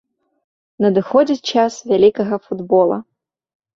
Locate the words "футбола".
2.49-2.97